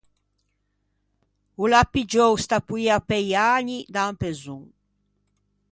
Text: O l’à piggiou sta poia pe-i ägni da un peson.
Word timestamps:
O 1.61 1.63
l’à 1.71 1.83
piggiou 1.93 2.33
sta 2.43 2.59
poia 2.69 2.97
pe-i 3.09 3.31
ägni 3.55 3.79
da 3.93 4.01
un 4.11 4.15
peson. 4.21 4.63